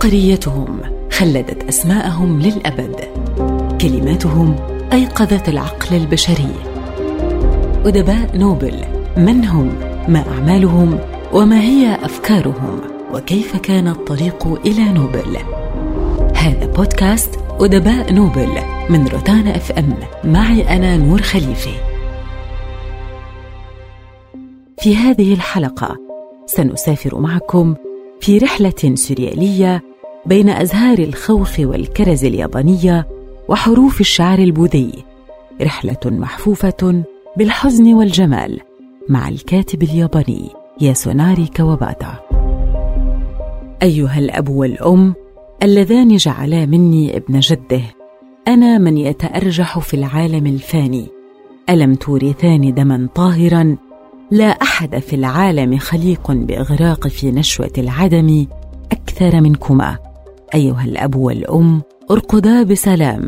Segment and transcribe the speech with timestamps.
[0.00, 0.80] عبقريتهم
[1.12, 2.96] خلدت أسماءهم للأبد.
[3.80, 4.56] كلماتهم
[4.92, 6.54] أيقظت العقل البشري.
[7.84, 8.74] أدباء نوبل
[9.16, 9.72] من هم؟
[10.08, 10.98] ما أعمالهم؟
[11.32, 12.80] وما هي أفكارهم؟
[13.14, 15.36] وكيف كان الطريق إلى نوبل؟
[16.36, 18.50] هذا بودكاست أدباء نوبل
[18.90, 19.96] من روتانا إف إم.
[20.24, 21.74] معي أنا نور خليفه
[24.78, 25.96] في هذه الحلقة
[26.46, 27.74] سنسافر معكم
[28.20, 29.89] في رحلة سرياليه
[30.26, 33.08] بين أزهار الخوخ والكرز اليابانية
[33.48, 34.92] وحروف الشعر البوذي
[35.62, 37.04] رحلة محفوفة
[37.36, 38.60] بالحزن والجمال
[39.08, 42.14] مع الكاتب الياباني ياسوناري كواباتا.
[43.82, 45.14] أيها الأب والأم
[45.62, 47.82] اللذان جعلا مني ابن جده
[48.48, 51.06] أنا من يتأرجح في العالم الفاني.
[51.70, 53.76] ألم تورثان دما طاهرا؟
[54.30, 58.46] لا أحد في العالم خليق بإغراق في نشوة العدم
[58.92, 60.09] أكثر منكما.
[60.54, 63.26] أيها الأب والأم ارقدا بسلام.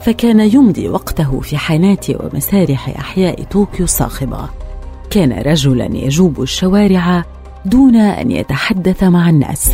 [0.01, 4.49] فكان يمضي وقته في حانات ومسارح أحياء طوكيو الصاخبة.
[5.11, 7.25] كان رجلا يجوب الشوارع
[7.65, 9.71] دون أن يتحدث مع الناس.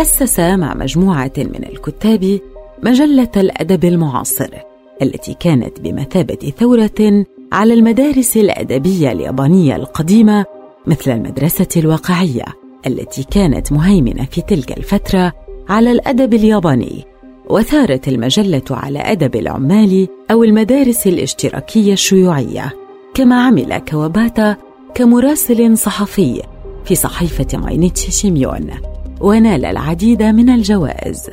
[0.00, 2.40] أسس مع مجموعة من الكتاب
[2.82, 4.50] مجلة الأدب المعاصر
[5.02, 10.44] التي كانت بمثابة ثورة على المدارس الأدبية اليابانية القديمة
[10.86, 12.44] مثل المدرسة الواقعية
[12.86, 15.32] التي كانت مهيمنة في تلك الفترة
[15.68, 17.04] على الأدب الياباني
[17.50, 22.72] وثارت المجلة على أدب العمال أو المدارس الاشتراكية الشيوعية
[23.14, 24.56] كما عمل كواباتا
[24.94, 26.42] كمراسل صحفي
[26.84, 28.70] في صحيفة ماينيتشي شيمبون.
[29.20, 31.30] ونال العديد من الجوائز.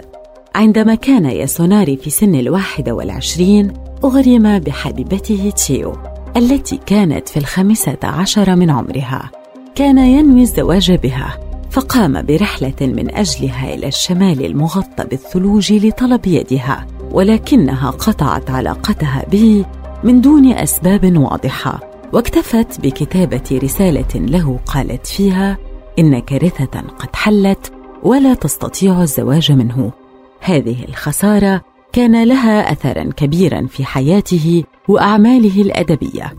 [0.56, 3.74] عندما كان ياسوناري في سن الواحد والعشرين
[4.04, 5.94] أغرم بحبيبته تشيو
[6.38, 9.32] التي كانت في الخامسة عشر من عمرها.
[9.76, 11.38] كان ينوي الزواج بها
[11.72, 19.66] فقام برحلة من أجلها إلى الشمال المغطى بالثلوج لطلب يدها ولكنها قطعت علاقتها به
[20.04, 21.80] من دون أسباب واضحة.
[22.14, 25.58] واكتفت بكتابة رسالة له قالت فيها
[26.00, 27.72] إن كارثة قد حلت
[28.06, 29.92] ولا تستطيع الزواج منه.
[30.40, 31.62] هذه الخسارة
[31.94, 36.34] كان لها أثرا كبيرا في حياته وأعماله الأدبية.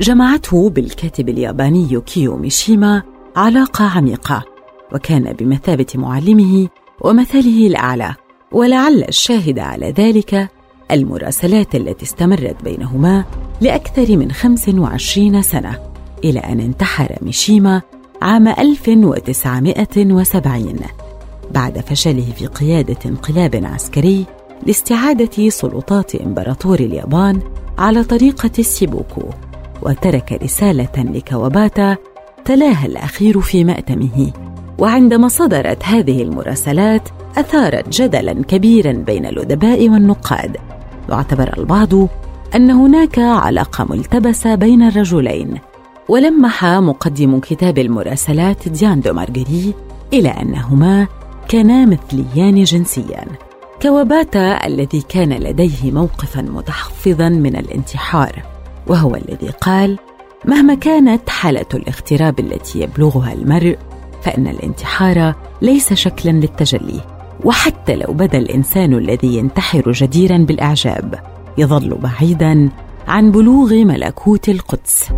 [0.00, 3.02] جمعته بالكاتب الياباني كيو ميشيما
[3.36, 4.44] علاقة عميقة
[4.94, 6.68] وكان بمثابة معلمه
[7.00, 8.14] ومثله الأعلى.
[8.52, 10.48] ولعل الشاهد على ذلك
[10.90, 13.24] المراسلات التي استمرت بينهما
[13.60, 15.78] لأكثر من 25 سنة
[16.24, 17.82] إلى أن انتحر ميشيما
[18.22, 20.76] عام 1970
[21.50, 24.26] بعد فشله في قيادة انقلاب عسكري
[24.66, 27.40] لاستعادة سلطات إمبراطور اليابان
[27.78, 29.22] على طريقة السيبوكو
[29.82, 31.96] وترك رسالة لكواباتا
[32.44, 34.32] تلاها الأخير في مأتمه.
[34.78, 37.08] وعندما صدرت هذه المراسلات
[37.38, 40.56] أثارت جدلا كبيرا بين الأدباء والنقاد.
[41.08, 41.94] واعتبر البعض
[42.54, 45.58] أن هناك علاقة ملتبسة بين الرجلين.
[46.10, 49.74] ولمح مقدم كتاب المراسلات ديان دو مارغري
[50.12, 51.06] إلى أنهما
[51.48, 53.24] كانا مثليان جنسيا
[53.82, 58.42] كواباتا الذي كان لديه موقفا متحفظا من الانتحار
[58.86, 59.98] وهو الذي قال
[60.44, 63.78] مهما كانت حالة الاغتراب التي يبلغها المرء
[64.22, 67.00] فإن الانتحار ليس شكلا للتجلي
[67.44, 71.20] وحتى لو بدا الإنسان الذي ينتحر جديرا بالإعجاب
[71.58, 72.70] يظل بعيدا
[73.08, 75.08] عن بلوغ ملكوت القدس.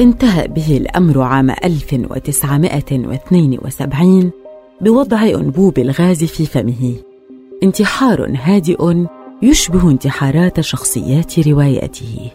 [0.00, 4.30] انتهى به الأمر عام 1972
[4.80, 6.94] بوضع أنبوب الغاز في فمه.
[7.62, 9.06] انتحار هادئ
[9.42, 12.30] يشبه انتحارات شخصيات رواياته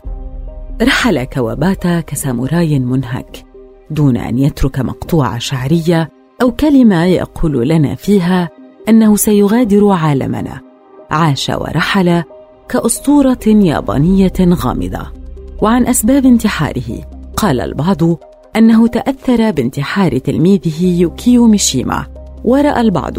[0.81, 3.45] رحل كواباتا كساموراي منهك
[3.91, 6.09] دون أن يترك مقطوعه شعرية
[6.41, 8.49] أو كلمة يقول لنا فيها
[8.89, 10.61] أنه سيغادر عالمنا.
[11.11, 12.23] عاش ورحل
[12.69, 15.11] كأسطورة يابانية غامضة.
[15.61, 17.10] وعن أسباب انتحاره
[17.41, 17.97] قال البعض
[18.55, 22.05] أنه تأثر بانتحار تلميذه يوكيو ميشيما.
[22.43, 23.13] ورأى البعض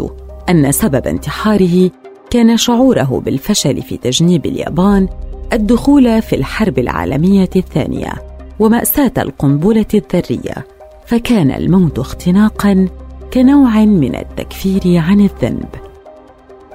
[0.49, 1.91] أن سبب انتحاره
[2.29, 5.07] كان شعوره بالفشل في تجنيب اليابان
[5.53, 8.13] الدخول في الحرب العالمية الثانية
[8.59, 10.67] ومأساة القنبلة الذرية.
[11.05, 12.87] فكان الموت اختناقا
[13.33, 15.69] كنوع من التكفير عن الذنب.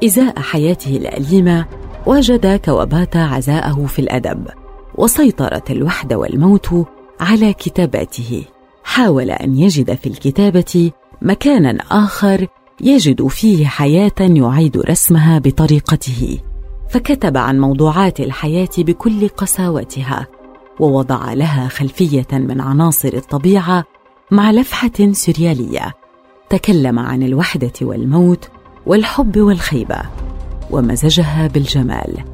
[0.04, 1.66] إزاء حياته الأليمة
[2.06, 4.46] وجد كواباتا عزاءه في الأدب
[4.94, 6.86] وسيطرت الوحدة والموت
[7.20, 8.44] على كتاباته.
[8.84, 10.90] حاول أن يجد في الكتابة
[11.22, 12.46] مكانا آخر
[12.80, 16.38] يجد فيه حياة يعيد رسمها بطريقته.
[16.90, 20.26] فكتب عن موضوعات الحياة بكل قساوتها
[20.80, 23.84] ووضع لها خلفية من عناصر الطبيعة
[24.30, 25.94] مع لفحة سريالية.
[26.50, 28.48] تكلم عن الوحدة والموت
[28.86, 30.00] والحب والخيبة
[30.70, 32.24] ومزجها بالجمال.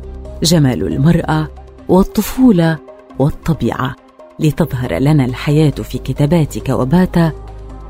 [0.43, 1.49] جمال المرأة
[1.89, 2.79] والطفولة
[3.19, 4.04] والطبيعة.
[4.39, 7.33] لتظهر لنا الحياة في كتابات كوباتا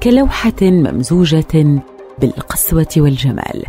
[0.02, 1.82] كلوحة ممزوجة
[2.18, 3.64] بالقسوة والجمال.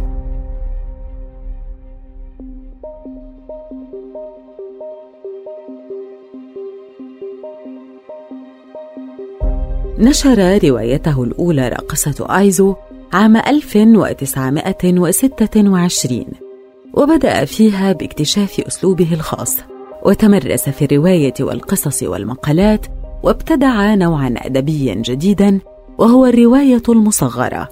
[9.99, 12.75] نشر روايته الأولى راقصة آيزو
[13.13, 16.25] عام 1926
[16.93, 19.57] وبدأ فيها باكتشاف أسلوبه الخاص.
[20.05, 22.85] وتمرس في الرواية والقصص والمقالات
[23.23, 25.59] وابتدع نوعا أدبيا جديدا
[25.97, 27.69] وهو الرواية المصغرة.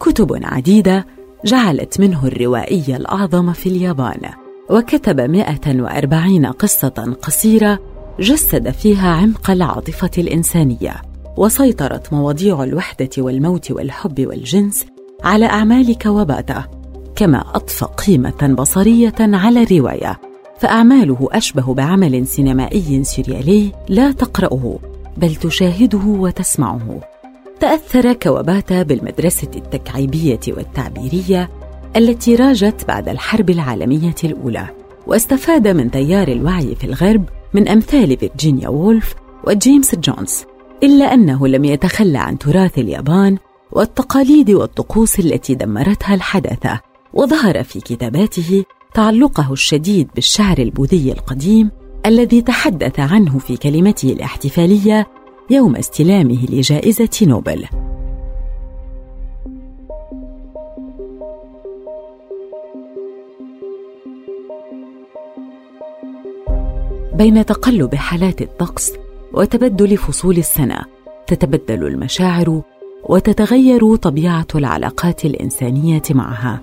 [0.00, 1.06] كتب عديدة
[1.44, 4.30] جعلت منه الروائي الأعظم في اليابان
[4.70, 7.78] وكتب 140 قصة قصيرة
[8.20, 10.94] جسد فيها عمق العاطفة الإنسانية
[11.36, 14.86] وسيطرت مواضيع الوحدة والموت والحب والجنس
[15.24, 16.64] على أعمال كواباتا
[17.16, 20.33] كما أضفى قيمة بصرية على الرواية.
[20.58, 24.78] فأعماله أشبه بعمل سينمائي سريالي لا تقرأه
[25.16, 27.00] بل تشاهده وتسمعه.
[27.60, 31.50] تأثر كواباتا بالمدرسة التكعيبية والتعبيرية
[31.96, 34.68] التي راجت بعد الحرب العالمية الأولى
[35.06, 37.24] واستفاد من تيار الوعي في الغرب
[37.54, 39.14] من أمثال فيرجينيا وولف
[39.46, 40.44] وجيمس جويس
[40.82, 43.38] إلا أنه لم يتخلى عن تراث اليابان
[43.72, 46.80] والتقاليد والطقوس التي دمرتها الحداثة
[47.12, 51.70] وظهر في كتاباته تعلقه الشديد بالشعر البوذي القديم
[52.06, 55.06] الذي تحدث عنه في كلمته الاحتفالية
[55.50, 57.64] يوم استلامه لجائزة نوبل.
[67.14, 68.92] بين تقلب حالات الطقس
[69.32, 70.84] وتبدل فصول السنة
[71.26, 72.62] تتبدل المشاعر
[73.04, 76.60] وتتغير طبيعة العلاقات الإنسانية معها.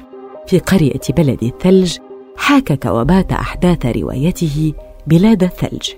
[0.47, 1.97] في قرية بلد الثلج
[2.37, 4.73] حاكى كواباتا أحداث روايته
[5.07, 5.89] بلاد الثلج.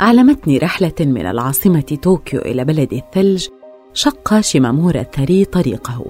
[0.00, 3.46] على متن رحلة من العاصمة طوكيو إلى بلد الثلج
[3.94, 6.04] شق شيمامورا الثري طريقه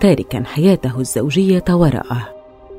[0.00, 2.28] تاركا حياته الزوجية وراءه.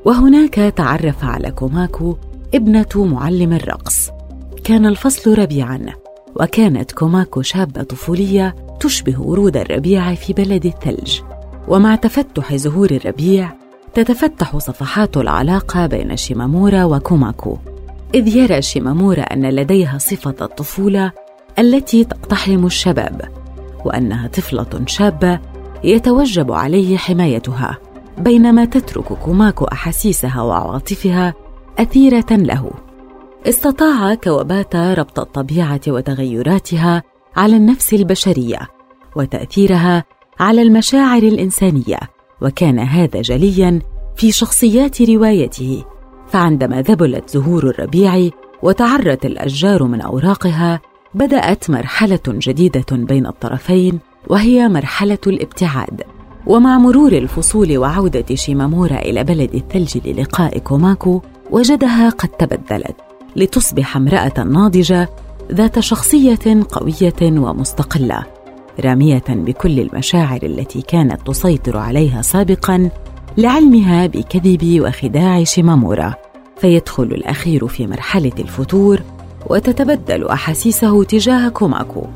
[0.04, 2.16] وهناك تعرف على كوماكو
[2.54, 4.10] ابنة معلم الرقص.
[4.64, 5.86] كان الفصل ربيعا
[6.36, 11.20] وكانت كوماكو شابة طفولية تشبه ورود الربيع في بلد الثلج.
[11.68, 13.59] ومع تفتح زهور الربيع
[13.94, 17.58] تتفتح صفحات العلاقة بين شيمامورا وكوماكو
[18.14, 21.12] إذ يرى شيمامورا أن لديها صفة الطفولة
[21.58, 23.20] التي تقتحم الشباب
[23.84, 25.40] وأنها طفلة شابة
[25.84, 27.78] يتوجب عليه حمايتها
[28.18, 31.34] بينما تترك كوماكو أحاسيسها وعواطفها
[31.78, 32.70] أثيرة له.
[33.46, 37.02] استطاع كواباتا ربط الطبيعة وتغيراتها
[37.36, 38.58] على النفس البشرية
[39.16, 40.04] وتأثيرها
[40.40, 41.98] على المشاعر الإنسانية.
[42.42, 43.80] وكان هذا جليا
[44.16, 45.84] في شخصيات روايته
[46.28, 48.30] فعندما ذبلت زهور الربيع
[48.62, 50.80] وتعرت الأشجار من أوراقها
[51.14, 56.02] بدأت مرحلة جديدة بين الطرفين وهي مرحلة الابتعاد.
[56.46, 61.20] ومع مرور الفصول وعودة شيمامورا إلى بلد الثلج للقاء كوماكو
[61.50, 62.96] وجدها قد تبدلت
[63.36, 65.08] لتصبح امرأة ناضجة
[65.52, 68.39] ذات شخصية قوية ومستقلة.
[68.80, 72.90] رامية بكل المشاعر التي كانت تسيطر عليها سابقا
[73.38, 76.14] لعلمها بكذب وخداع شيمامورا
[76.60, 79.00] فيدخل الأخير في مرحلة الفتور
[79.50, 82.06] وتتبدل أحاسيسه تجاه كوماكو.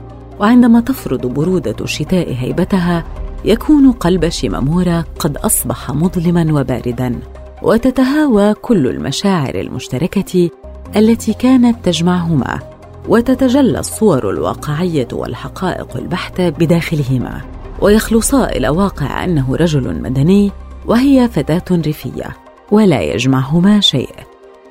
[0.40, 3.04] وعندما تفرض برودة الشتاء هيبتها
[3.44, 7.20] يكون قلب شيمامورا قد أصبح مظلما وباردا.
[7.62, 10.50] وتتهاوى كل المشاعر المشتركة
[10.96, 12.73] التي كانت تجمعهما.
[13.08, 17.40] وتتجلى الصور الواقعية والحقائق البحتة بداخلهما
[17.80, 20.52] ويخلصا إلى واقع أنه رجل مدني
[20.86, 22.36] وهي فتاة ريفية
[22.70, 24.14] ولا يجمعهما شيء.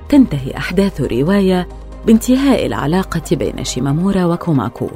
[0.08, 1.68] تنتهي أحداث الروايه
[2.06, 4.88] بانتهاء العلاقة بين شيمامورا وكوماكو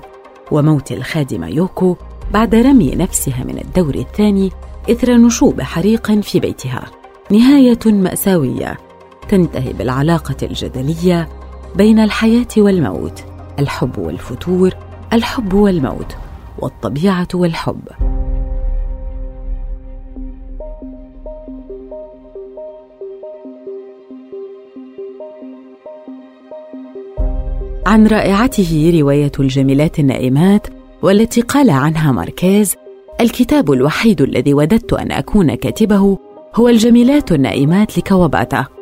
[0.51, 1.97] وموت الخادمه يوكو
[2.33, 4.53] بعد رمي نفسها من الدور الثاني
[4.91, 6.85] إثر نشوب حريق في بيتها.
[7.31, 8.79] نهاية مأساوية.
[9.29, 11.29] تنتهي بالعلاقة الجدلية
[11.77, 13.28] بين الحياة والموت.
[13.59, 14.75] الحب والفتور
[15.13, 16.17] الحب والموت
[16.59, 17.81] والطبيعة والحب.
[27.87, 30.67] عن رائعته رواية الجميلات النائمات
[31.03, 32.77] والتي قال عنها ماركيز
[33.21, 36.19] الكتاب الوحيد الذي وددت أن أكون كاتبه
[36.55, 38.78] هو الجميلات النائمات لكواباتا.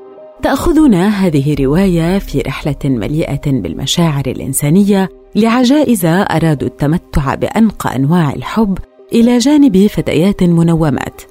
[0.47, 8.79] تأخذنا هذه الرواية في رحلة مليئة بالمشاعر الإنسانية لعجائز أرادوا التمتع بأنقى أنواع الحب
[9.13, 11.23] إلى جانب فتيات منومات.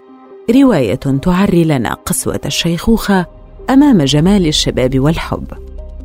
[0.55, 3.25] رواية تعري لنا قسوة الشيخوخة
[3.69, 5.48] أمام جمال الشباب والحب.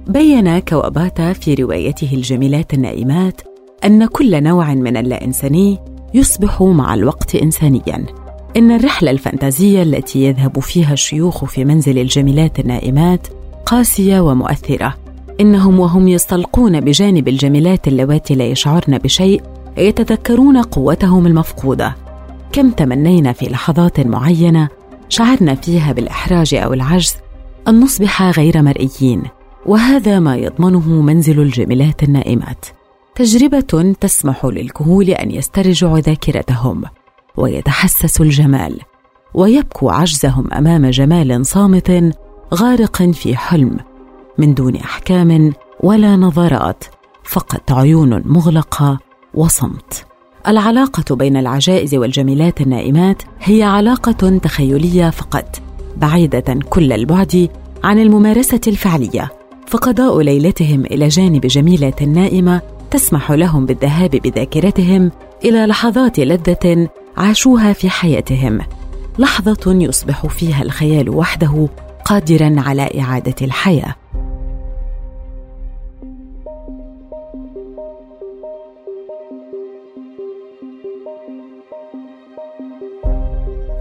[0.07, 3.41] بين كواباتا في روايته الجميلات النائمات
[3.85, 5.79] أن كل نوع من اللا إنساني
[6.15, 8.07] يصبح مع الوقت انسانيا.
[8.57, 13.27] إن الرحلة الفانتازية التي يذهب فيها الشيوخ في منزل الجميلات النائمات
[13.67, 14.95] قاسية ومؤثرة.
[15.41, 19.43] إنهم وهم يستلقون بجانب الجميلات اللواتي لا يشعرن بشيء
[19.77, 21.97] يتذكرون قوتهم المفقودة.
[22.53, 24.69] كم تمنينا في لحظات معينة
[25.09, 27.15] شعرنا فيها بالإحراج أو العجز
[27.69, 29.23] أن نصبح غير مرئيين
[29.67, 32.67] وهذا ما يضمنه منزل الجميلات النائمات.
[33.15, 36.85] تجربة تسمح للكهول أن يسترجعوا ذاكرتهم.
[37.41, 38.81] ويتحسسوا الجمال
[39.35, 42.17] ويبكوا عجزهم أمام جمال صامت
[42.55, 43.77] غارق في حلم
[44.39, 46.85] من دون أحكام ولا نظرات
[47.25, 48.99] فقط عيون مغلقة
[49.35, 50.07] وصمت.
[50.49, 55.63] العلاقة بين العجائز والجميلات النائمات هي علاقة تخيلية فقط
[55.97, 57.49] بعيدة كل البعد
[57.85, 59.33] عن الممارسة الفعلية.
[59.67, 65.11] فقضاء ليلتهم إلى جانب جميله نائمة تسمح لهم بالذهاب بذاكرتهم
[65.45, 66.89] إلى لحظات لذة
[67.21, 68.59] عاشوها في حياتهم.
[69.19, 71.69] لحظة يصبح فيها الخيال وحده
[72.05, 73.95] قادرا على إعادة الحياة.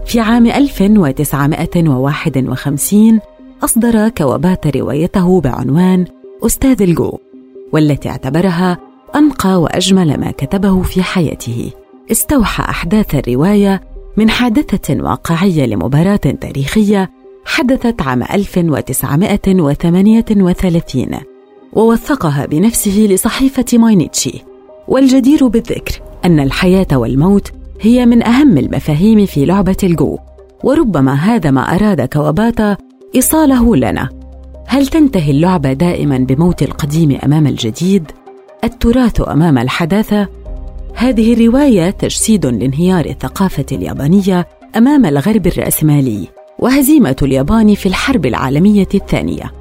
[0.06, 3.20] في عام 1951
[3.64, 6.04] أصدر كوابات روايته بعنوان
[6.46, 7.18] أستاذ الجو
[7.72, 8.78] والتي اعتبرها
[9.16, 11.70] أنقى وأجمل ما كتبه في حياته.
[12.10, 13.80] استوحى أحداث الرواية
[14.16, 17.10] من حادثة واقعية لمباراة تاريخية
[17.44, 21.06] حدثت عام 1938
[21.72, 24.42] ووثقها بنفسه لصحيفة ماينيتشي
[24.88, 30.18] والجدير بالذكر أن الحياة والموت هي من أهم المفاهيم في لعبة الجو
[30.64, 32.76] وربما هذا ما أراد كواباتا
[33.14, 34.08] إيصاله لنا
[34.66, 38.10] هل تنتهي اللعبة دائما بموت القديم أمام الجديد؟
[38.64, 40.28] التراث أمام الحداثة؟
[41.00, 46.28] هذه الرواية تجسيد لانهيار الثقافة اليابانية أمام الغرب الرأسمالي
[46.58, 49.52] وهزيمة اليابان في الحرب العالمية الثانية.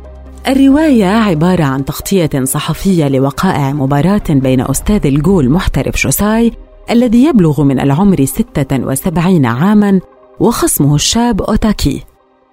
[0.47, 6.51] الرواية عبارة عن تغطية صحفية لوقائع مباراة بين أستاذ الجول محترف شوساي
[6.91, 9.99] الذي يبلغ من العمر 76 عاما
[10.39, 12.03] وخصمه الشاب أوتاكي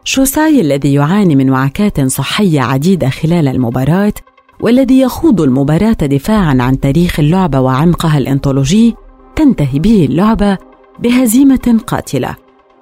[0.05, 4.15] شوساي الذي يعاني من وعكات صحية عديدة خلال المباراة
[4.61, 8.95] والذي يخوض المباراة دفاعا عن تاريخ اللعبة وعمقها الإنطولوجي
[9.37, 10.59] تنتهي به اللعبة
[10.99, 12.37] بهزيمة قاتلة.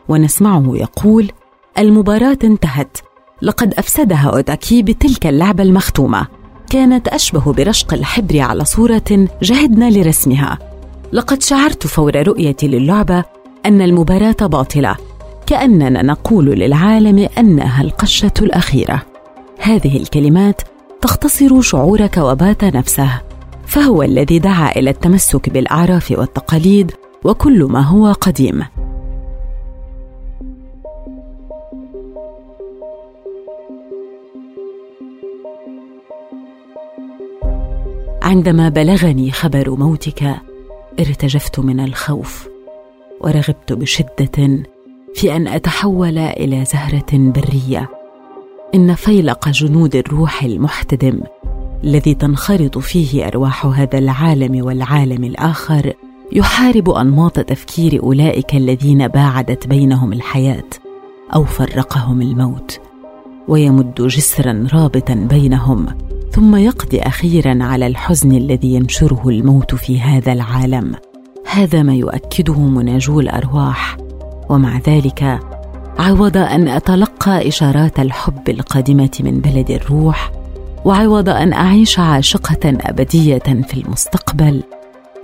[0.08, 1.30] ونسمعه يقول
[1.78, 2.98] المباراة انتهت.
[3.42, 6.26] لقد أفسدها أوتاكي بتلك اللعبة المختومة.
[6.70, 10.58] كانت أشبه برشق الحبر على صورة جهدنا لرسمها.
[11.12, 13.24] لقد شعرت فور رؤيتي للعبة
[13.66, 14.96] أن المباراة باطلة.
[15.46, 19.02] كأننا نقول للعالم أنها القشة الأخيرة.
[19.58, 20.60] هذه الكلمات
[21.04, 23.20] تختصر شعور كوابات نفسه
[23.66, 26.92] فهو الذي دعا إلى التمسك بالأعراف والتقاليد
[27.24, 28.64] وكل ما هو قديم.
[38.22, 40.34] عندما بلغني خبر موتك
[41.00, 42.48] ارتجفت من الخوف
[43.20, 44.62] ورغبت بشدة
[45.14, 48.03] في أن أتحول إلى زهرة برية.
[48.74, 51.20] إن فيلق جنود الروح المحتدم
[51.84, 55.92] الذي تنخرط فيه أرواح هذا العالم والعالم الآخر
[56.32, 60.64] يحارب أنماط تفكير أولئك الذين باعدت بينهم الحياة
[61.34, 62.80] أو فرقهم الموت
[63.48, 65.86] ويمد جسرا رابطا بينهم
[66.30, 70.94] ثم يقضي أخيرا على الحزن الذي ينشره الموت في هذا العالم.
[71.50, 73.96] هذا ما يؤكده مناجو الأرواح
[74.48, 75.40] ومع ذلك
[75.98, 80.32] عوض أن أتلقى إشارات الحب القادمه من بلد الروح
[80.84, 84.62] وعوض أن أعيش عاشقة أبدية في المستقبل.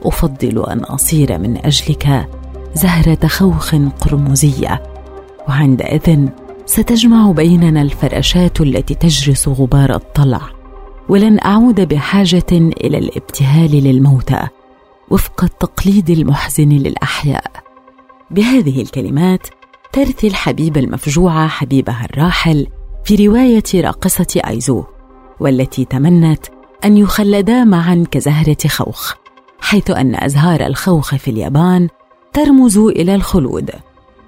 [0.03, 2.29] أفضل أن أصير من أجلك
[2.75, 4.83] زهرة خوخ قرمزية
[5.49, 6.29] وعندئذ
[6.67, 10.41] ستجمع بيننا الفراشات التي تجرس غبار الطلع.
[11.09, 14.43] ولن أعود بحاجة إلى الابتهال للموتى
[15.11, 17.51] وفق التقليد المحزن للأحياء.
[18.31, 19.47] بهذه الكلمات
[19.93, 22.67] ترثي الحبيبه المفجوعه حبيبها الراحل
[23.05, 24.85] في رواية راقصة آيزو
[25.41, 26.47] والتي تمنت
[26.85, 29.15] أن يخلدا معا كزهرة خوخ
[29.61, 31.89] حيث أن أزهار الخوخ في اليابان
[32.33, 33.71] ترمز إلى الخلود.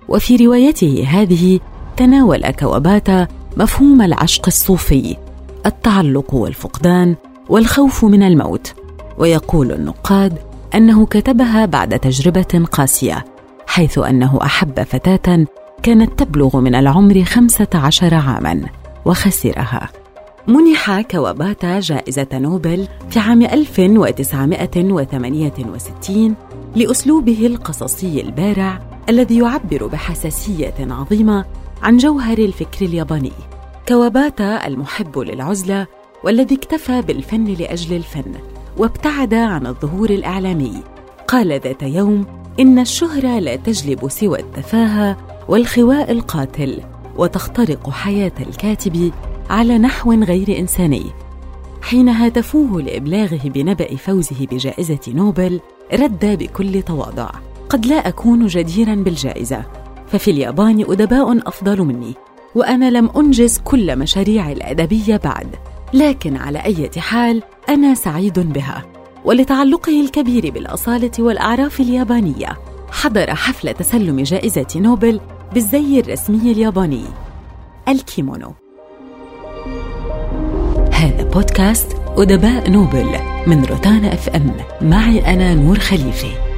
[0.08, 1.60] وفي روايته هذه
[1.96, 5.16] تناول كواباتا مفهوم العشق الصوفي
[5.66, 7.16] التعلق والفقدان
[7.48, 8.74] والخوف من الموت.
[9.18, 10.38] ويقول النقاد
[10.74, 13.24] أنه كتبها بعد تجربة قاسية
[13.72, 15.46] حيث أنه أحب فتاة
[15.82, 18.62] كانت تبلغ من العمر خمسة عشر عاما
[19.04, 19.88] وخسرها.
[20.48, 26.34] منح كواباتا جائزة نوبل في عام 1968
[26.76, 31.44] لأسلوبه القصصي البارع الذي يعبر بحساسية عظيمة
[31.82, 33.32] عن جوهر الفكر الياباني.
[33.88, 35.86] كواباتا المحب للعزلة
[36.24, 38.32] والذي اكتفى بالفن لأجل الفن
[38.76, 40.74] وابتعد عن الظهور الإعلامي.
[41.28, 45.16] قال ذات يوم إن الشهرة لا تجلب سوى التفاهة
[45.48, 46.80] والخواء القاتل
[47.16, 49.12] وتخترق حياة الكاتب
[49.50, 51.04] على نحو غير إنساني.
[51.82, 55.60] حين هاتفوه لإبلاغه بنبأ فوزه بجائزة نوبل
[55.92, 57.30] رد بكل تواضع.
[57.68, 59.64] قد لا أكون جديرا بالجائزة
[60.06, 62.14] ففي اليابان أدباء أفضل مني
[62.54, 65.48] وأنا لم أنجز كل مشاريع الأدبية بعد.
[65.94, 68.91] لكن على أي حال أنا سعيد بها.
[69.24, 72.58] ولتعلقه الكبير بالأصالة والأعراف اليابانية
[72.90, 75.20] حضر حفل تسلم جائزة نوبل
[75.54, 77.04] بالزي الرسمي الياباني
[77.88, 78.54] الكيمونو.
[80.92, 84.52] هذا بودكاست أدباء نوبل من روتانا أف إم.
[84.80, 86.51] معي أنا نور خليفه